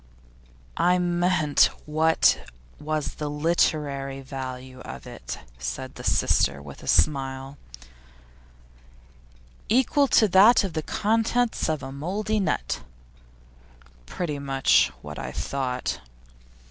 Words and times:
'I 0.77 0.97
meant, 0.97 1.69
what 1.85 2.49
was 2.79 3.13
the 3.17 3.29
literary 3.29 4.19
value 4.21 4.79
of 4.79 5.05
it?' 5.05 5.37
said 5.59 5.91
his 5.95 6.17
sister, 6.17 6.59
with 6.59 6.81
a 6.81 6.87
smile. 6.87 7.55
'Equal 9.69 10.07
to 10.07 10.27
that 10.29 10.63
of 10.63 10.73
the 10.73 10.81
contents 10.81 11.69
of 11.69 11.83
a 11.83 11.91
mouldy 11.91 12.39
nut.' 12.39 12.81
'Pretty 14.07 14.39
much 14.39 14.87
what 15.03 15.19
I 15.19 15.31
thought. 15.31 15.99